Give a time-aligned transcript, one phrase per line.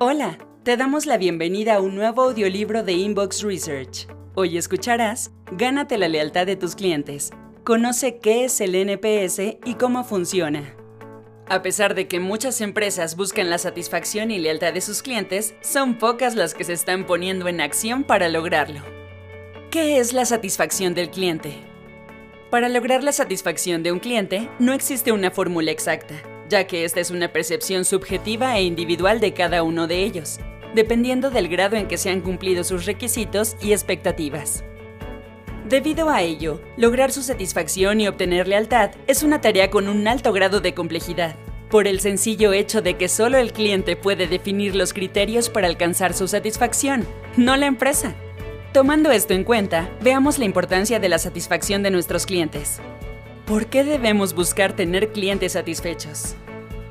[0.00, 4.06] Hola, te damos la bienvenida a un nuevo audiolibro de Inbox Research.
[4.36, 7.32] Hoy escucharás Gánate la lealtad de tus clientes.
[7.64, 10.72] Conoce qué es el NPS y cómo funciona.
[11.48, 15.98] A pesar de que muchas empresas buscan la satisfacción y lealtad de sus clientes, son
[15.98, 18.82] pocas las que se están poniendo en acción para lograrlo.
[19.72, 21.54] ¿Qué es la satisfacción del cliente?
[22.52, 27.00] Para lograr la satisfacción de un cliente, no existe una fórmula exacta ya que esta
[27.00, 30.40] es una percepción subjetiva e individual de cada uno de ellos,
[30.74, 34.64] dependiendo del grado en que se han cumplido sus requisitos y expectativas.
[35.68, 40.32] Debido a ello, lograr su satisfacción y obtener lealtad es una tarea con un alto
[40.32, 41.36] grado de complejidad,
[41.68, 46.14] por el sencillo hecho de que solo el cliente puede definir los criterios para alcanzar
[46.14, 48.14] su satisfacción, no la empresa.
[48.72, 52.80] Tomando esto en cuenta, veamos la importancia de la satisfacción de nuestros clientes.
[53.48, 56.34] ¿Por qué debemos buscar tener clientes satisfechos?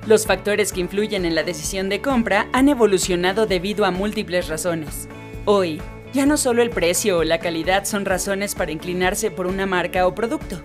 [0.07, 5.07] Los factores que influyen en la decisión de compra han evolucionado debido a múltiples razones.
[5.45, 5.79] Hoy,
[6.13, 10.07] ya no solo el precio o la calidad son razones para inclinarse por una marca
[10.07, 10.59] o producto.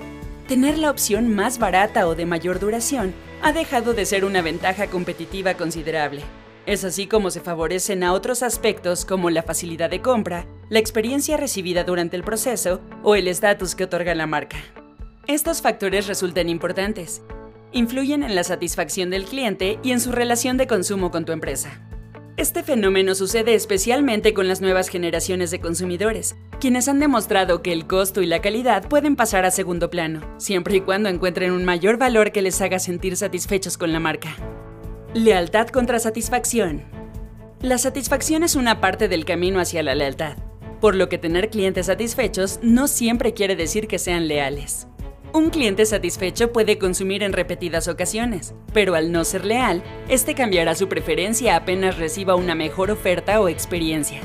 [0.49, 4.87] Tener la opción más barata o de mayor duración ha dejado de ser una ventaja
[4.87, 6.23] competitiva considerable.
[6.65, 11.37] Es así como se favorecen a otros aspectos como la facilidad de compra, la experiencia
[11.37, 14.57] recibida durante el proceso o el estatus que otorga la marca.
[15.29, 17.23] Estos factores resultan importantes.
[17.71, 21.81] Influyen en la satisfacción del cliente y en su relación de consumo con tu empresa.
[22.37, 27.87] Este fenómeno sucede especialmente con las nuevas generaciones de consumidores, quienes han demostrado que el
[27.87, 31.99] costo y la calidad pueden pasar a segundo plano, siempre y cuando encuentren un mayor
[31.99, 34.35] valor que les haga sentir satisfechos con la marca.
[35.15, 36.83] Lealtad contra satisfacción.
[37.61, 40.37] La satisfacción es una parte del camino hacia la lealtad,
[40.81, 44.89] por lo que tener clientes satisfechos no siempre quiere decir que sean leales.
[45.35, 50.75] Un cliente satisfecho puede consumir en repetidas ocasiones, pero al no ser leal, este cambiará
[50.75, 54.21] su preferencia apenas reciba una mejor oferta o experiencia.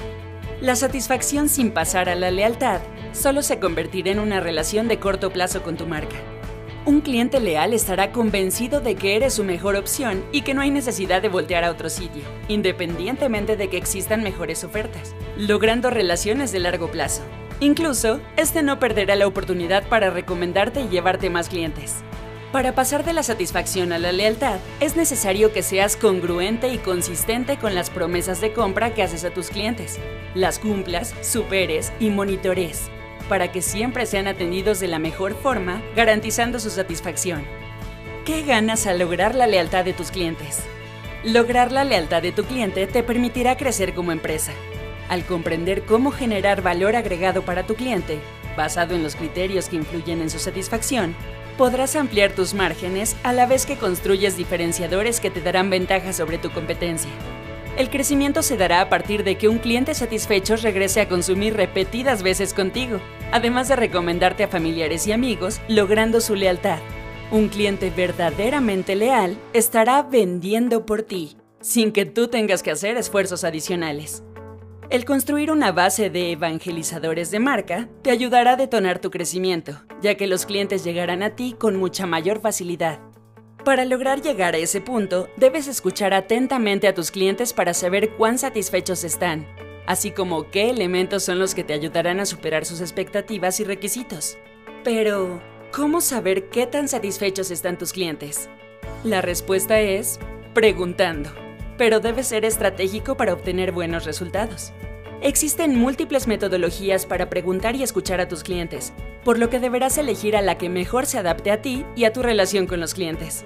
[0.60, 2.82] La satisfacción sin pasar a la lealtad
[3.14, 6.18] solo se convertirá en una relación de corto plazo con tu marca.
[6.86, 10.72] Un cliente leal estará convencido de que eres su mejor opción y que no hay
[10.72, 16.60] necesidad de voltear a otro sitio, independientemente de que existan mejores ofertas, logrando relaciones de
[16.60, 17.22] largo plazo.
[17.60, 22.04] Incluso, este no perderá la oportunidad para recomendarte y llevarte más clientes.
[22.52, 27.58] Para pasar de la satisfacción a la lealtad, es necesario que seas congruente y consistente
[27.58, 30.00] con las promesas de compra que haces a tus clientes.
[30.36, 32.90] Las cumplas, superes y monitores,
[33.28, 37.44] para que siempre sean atendidos de la mejor forma, garantizando su satisfacción.
[38.24, 40.60] ¿Qué ganas al lograr la lealtad de tus clientes?
[41.24, 44.54] Lograr la lealtad de tu cliente te permitirá crecer como empresa,
[45.10, 48.20] al comprender cómo generar valor agregado para tu cliente,
[48.56, 51.16] basado en los criterios que influyen en su satisfacción,
[51.58, 56.38] podrás ampliar tus márgenes a la vez que construyes diferenciadores que te darán ventaja sobre
[56.38, 57.12] tu competencia.
[57.78, 62.24] El crecimiento se dará a partir de que un cliente satisfecho regrese a consumir repetidas
[62.24, 63.00] veces contigo,
[63.32, 66.80] además de recomendarte a familiares y amigos, logrando su lealtad.
[67.30, 73.44] Un cliente verdaderamente leal estará vendiendo por ti, sin que tú tengas que hacer esfuerzos
[73.44, 74.24] adicionales.
[74.90, 80.16] El construir una base de evangelizadores de marca te ayudará a detonar tu crecimiento, ya
[80.16, 83.02] que los clientes llegarán a ti con mucha mayor facilidad.
[83.66, 88.38] Para lograr llegar a ese punto, debes escuchar atentamente a tus clientes para saber cuán
[88.38, 89.46] satisfechos están,
[89.88, 94.38] así como qué elementos son los que te ayudarán a superar sus expectativas y requisitos.
[94.86, 95.42] Pero,
[95.74, 98.50] ¿cómo saber qué tan satisfechos están tus clientes?
[99.04, 100.18] La respuesta es
[100.54, 101.47] preguntando
[101.78, 104.74] pero debe ser estratégico para obtener buenos resultados.
[105.22, 108.94] Existen múltiples metodologías para preguntar y escuchar a tus clientes,
[109.24, 112.14] por lo que deberás elegir a la que mejor se adapte a ti y a
[112.14, 113.46] tu relación con los clientes.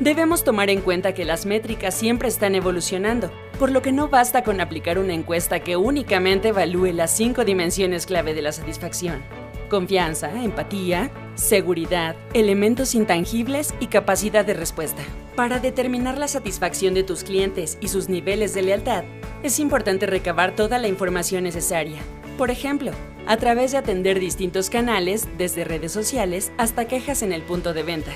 [0.00, 4.42] Debemos tomar en cuenta que las métricas siempre están evolucionando, por lo que no basta
[4.42, 9.22] con aplicar una encuesta que únicamente evalúe las cinco dimensiones clave de la satisfacción.
[9.70, 15.02] Confianza, empatía, seguridad, elementos intangibles y capacidad de respuesta.
[15.36, 19.04] Para determinar la satisfacción de tus clientes y sus niveles de lealtad,
[19.42, 22.00] es importante recabar toda la información necesaria.
[22.38, 22.90] Por ejemplo,
[23.26, 27.82] a través de atender distintos canales, desde redes sociales hasta quejas en el punto de
[27.82, 28.12] venta.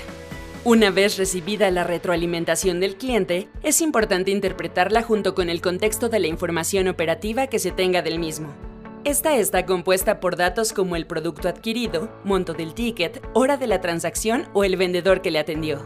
[0.63, 6.19] Una vez recibida la retroalimentación del cliente, es importante interpretarla junto con el contexto de
[6.19, 8.70] la información operativa que se tenga del mismo.
[9.03, 13.81] Esta está compuesta por datos como el producto adquirido, monto del ticket, hora de la
[13.81, 15.81] transacción o el vendedor que le atendió.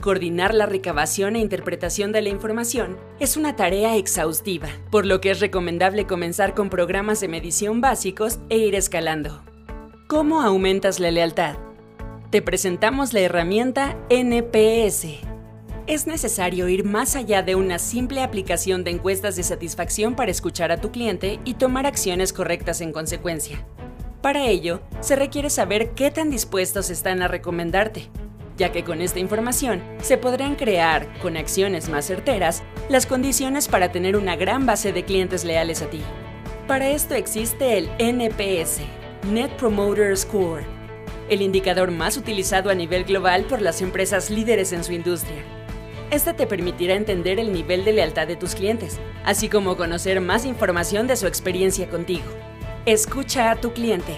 [0.00, 5.32] Coordinar la recabación e interpretación de la información es una tarea exhaustiva, por lo que
[5.32, 9.42] es recomendable comenzar con programas de medición básicos e ir escalando.
[10.06, 11.56] ¿Cómo aumentas la lealtad?
[12.30, 15.33] Te presentamos la herramienta NPS.
[15.86, 20.72] Es necesario ir más allá de una simple aplicación de encuestas de satisfacción para escuchar
[20.72, 23.66] a tu cliente y tomar acciones correctas en consecuencia.
[24.22, 28.08] Para ello, se requiere saber qué tan dispuestos están a recomendarte,
[28.56, 33.92] ya que con esta información se podrán crear, con acciones más certeras, las condiciones para
[33.92, 36.00] tener una gran base de clientes leales a ti.
[36.66, 38.80] Para esto existe el NPS,
[39.30, 40.64] Net Promoter Score,
[41.28, 45.44] el indicador más utilizado a nivel global por las empresas líderes en su industria.
[46.14, 50.44] Este te permitirá entender el nivel de lealtad de tus clientes, así como conocer más
[50.44, 52.22] información de su experiencia contigo.
[52.86, 54.14] Escucha a tu cliente.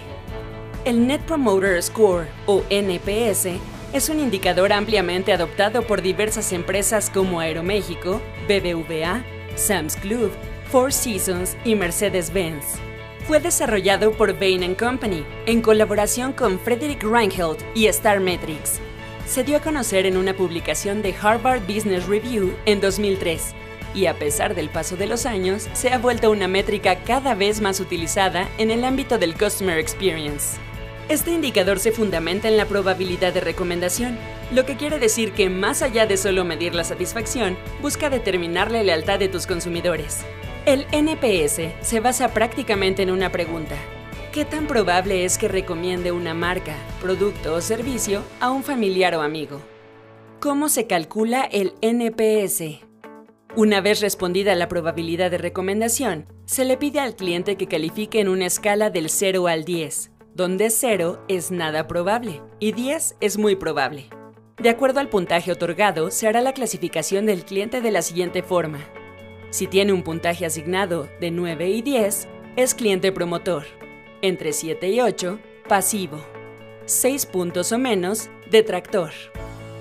[0.85, 3.49] El Net Promoter Score, o NPS,
[3.95, 10.31] es un indicador ampliamente adoptado por diversas empresas como Aeroméxico, BBVA, Sam's Club,
[10.71, 12.75] Four Seasons y Mercedes-Benz.
[13.27, 18.83] Fue desarrollado por Bain Company en colaboración con Frederick Reinhold y Star Metrics.
[19.27, 23.55] Se dio a conocer en una publicación de Harvard Business Review en 2003
[23.93, 27.61] y a pesar del paso de los años, se ha vuelto una métrica cada vez
[27.61, 30.59] más utilizada en el ámbito del Customer Experience.
[31.09, 34.17] Este indicador se fundamenta en la probabilidad de recomendación,
[34.53, 38.83] lo que quiere decir que más allá de solo medir la satisfacción, busca determinar la
[38.83, 40.25] lealtad de tus consumidores.
[40.67, 43.77] El NPS se basa prácticamente en una pregunta.
[44.37, 49.23] ¿Qué tan probable es que recomiende una marca, producto o servicio a un familiar o
[49.23, 49.63] amigo?
[50.41, 52.85] ¿Cómo se calcula el NPS?
[53.57, 58.29] Una vez respondida la probabilidad de recomendación, se le pide al cliente que califique en
[58.29, 63.57] una escala del 0 al 10, donde 0 es nada probable y 10 es muy
[63.57, 64.11] probable.
[64.59, 68.81] De acuerdo al puntaje otorgado, se hará la clasificación del cliente de la siguiente forma.
[69.49, 73.65] Si tiene un puntaje asignado de 9 y 10, es cliente promotor.
[74.23, 76.19] Entre 7 y 8, pasivo.
[76.87, 79.11] 6 puntos o menos, detractor.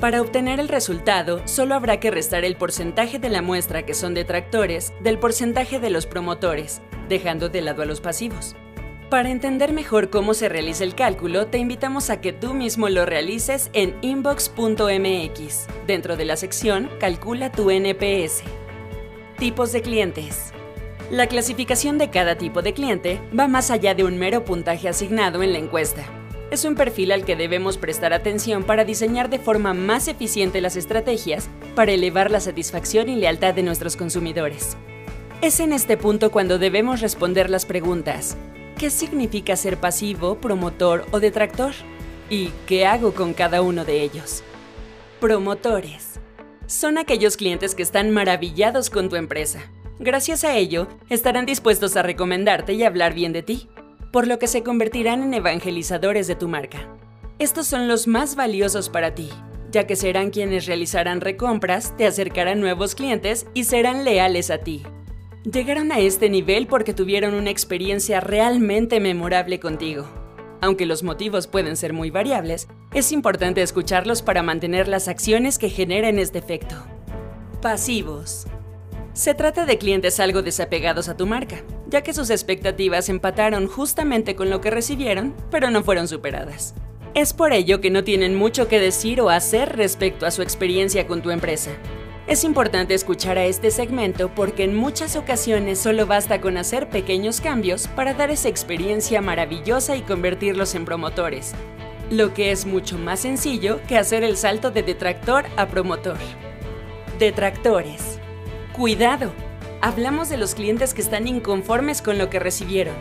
[0.01, 4.13] Para obtener el resultado, solo habrá que restar el porcentaje de la muestra que son
[4.13, 8.55] detractores del porcentaje de los promotores, dejando de lado a los pasivos.
[9.09, 13.05] Para entender mejor cómo se realiza el cálculo, te invitamos a que tú mismo lo
[13.05, 18.41] realices en inbox.mx, dentro de la sección Calcula tu NPS.
[19.37, 20.54] Tipos de clientes.
[21.11, 25.43] La clasificación de cada tipo de cliente va más allá de un mero puntaje asignado
[25.43, 26.03] en la encuesta.
[26.49, 30.75] Es un perfil al que debemos prestar atención para diseñar de forma más eficiente las
[30.75, 34.77] estrategias para elevar la satisfacción y lealtad de nuestros consumidores.
[35.41, 38.35] Es en este punto cuando debemos responder las preguntas
[38.77, 41.71] ¿Qué significa ser pasivo, promotor o detractor?
[42.29, 44.43] ¿Y qué hago con cada uno de ellos?
[45.21, 46.19] Promotores.
[46.67, 49.71] Son aquellos clientes que están maravillados con tu empresa.
[49.99, 53.69] Gracias a ello, estarán dispuestos a recomendarte y hablar bien de ti,
[54.11, 56.89] por lo que se convertirán en evangelizadores de tu marca.
[57.39, 59.29] Estos son los más valiosos para ti,
[59.71, 64.83] ya que serán quienes realizarán recompras, te acercarán nuevos clientes y serán leales a ti.
[65.49, 70.07] Llegaron a este nivel porque tuvieron una experiencia realmente memorable contigo.
[70.59, 75.69] Aunque los motivos pueden ser muy variables, es importante escucharlos para mantener las acciones que
[75.69, 76.75] generen este efecto.
[77.61, 78.45] Pasivos.
[79.15, 84.35] Se trata de clientes algo desapegados a tu marca, ya que sus expectativas empataron justamente
[84.35, 86.75] con lo que recibieron, pero no fueron superadas.
[87.13, 91.07] Es por ello que no tienen mucho que decir o hacer respecto a su experiencia
[91.07, 91.71] con tu empresa.
[92.27, 97.39] Es importante escuchar a este segmento porque en muchas ocasiones solo basta con hacer pequeños
[97.39, 101.53] cambios para dar esa experiencia maravillosa y convertirlos en promotores,
[102.11, 106.17] lo que es mucho más sencillo que hacer el salto de detractor a promotor.
[107.17, 108.19] Detractores.
[108.75, 109.31] Cuidado.
[109.79, 112.93] Hablamos de los clientes que están inconformes con lo que recibieron.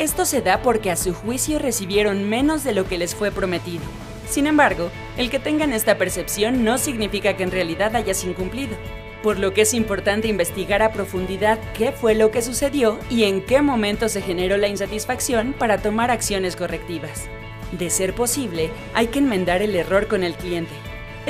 [0.00, 3.84] Esto se da porque a su juicio recibieron menos de lo que les fue prometido.
[4.28, 8.76] Sin embargo, el que tengan esta percepción no significa que en realidad hayas incumplido,
[9.22, 13.40] por lo que es importante investigar a profundidad qué fue lo que sucedió y en
[13.40, 17.28] qué momento se generó la insatisfacción para tomar acciones correctivas.
[17.70, 20.74] De ser posible, hay que enmendar el error con el cliente.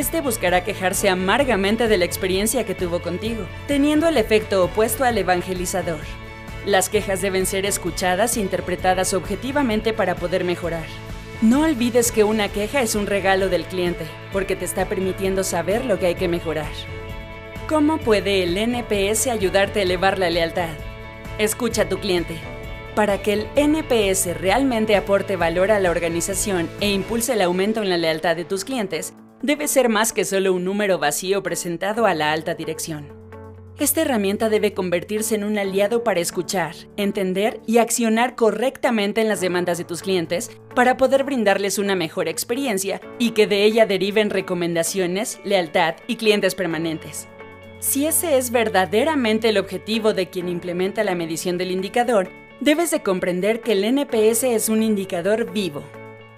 [0.01, 5.19] Este buscará quejarse amargamente de la experiencia que tuvo contigo, teniendo el efecto opuesto al
[5.19, 6.01] evangelizador.
[6.65, 10.87] Las quejas deben ser escuchadas e interpretadas objetivamente para poder mejorar.
[11.43, 15.85] No olvides que una queja es un regalo del cliente, porque te está permitiendo saber
[15.85, 16.73] lo que hay que mejorar.
[17.69, 20.79] ¿Cómo puede el NPS ayudarte a elevar la lealtad?
[21.37, 22.39] Escucha a tu cliente.
[22.95, 27.91] Para que el NPS realmente aporte valor a la organización e impulse el aumento en
[27.91, 32.15] la lealtad de tus clientes, debe ser más que solo un número vacío presentado a
[32.15, 33.21] la alta dirección.
[33.79, 39.41] Esta herramienta debe convertirse en un aliado para escuchar, entender y accionar correctamente en las
[39.41, 44.29] demandas de tus clientes para poder brindarles una mejor experiencia y que de ella deriven
[44.29, 47.27] recomendaciones, lealtad y clientes permanentes.
[47.79, 52.29] Si ese es verdaderamente el objetivo de quien implementa la medición del indicador,
[52.61, 55.83] debes de comprender que el NPS es un indicador vivo,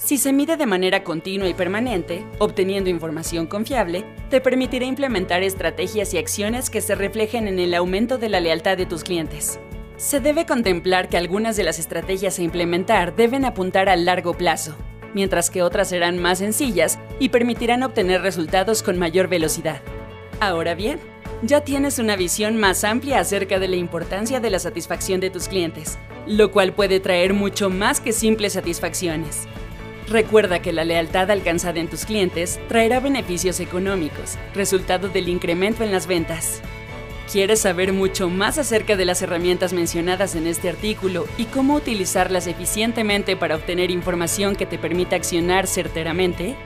[0.04, 6.12] si se mide de manera continua y permanente, obteniendo información confiable, te permitirá implementar estrategias
[6.12, 9.60] y acciones que se reflejen en el aumento de la lealtad de tus clientes.
[9.96, 14.74] Se debe contemplar que algunas de las estrategias a implementar deben apuntar a largo plazo,
[15.14, 19.82] mientras que otras serán más sencillas y permitirán obtener resultados con mayor velocidad.
[20.40, 20.98] Ahora bien,
[21.42, 25.46] ya tienes una visión más amplia acerca de la importancia de la satisfacción de tus
[25.46, 29.46] clientes, lo cual puede traer mucho más que simples satisfacciones.
[30.08, 35.92] Recuerda que la lealtad alcanzada en tus clientes traerá beneficios económicos, resultado del incremento en
[35.92, 36.60] las ventas.
[37.30, 42.46] ¿Quieres saber mucho más acerca de las herramientas mencionadas en este artículo y cómo utilizarlas
[42.46, 46.56] eficientemente para obtener información que te permita accionar certeramente?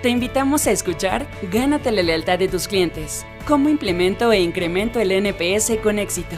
[0.00, 5.12] Te invitamos a escuchar Gánate la lealtad de tus clientes, cómo implemento e incremento el
[5.12, 6.36] NPS con éxito.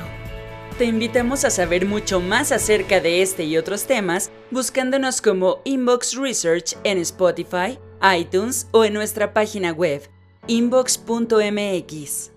[0.79, 6.17] Te invitamos a saber mucho más acerca de este y otros temas buscándonos como Inbox
[6.17, 7.79] Research en Spotify,
[8.17, 10.03] iTunes o en nuestra página web
[10.47, 12.36] inbox.mx.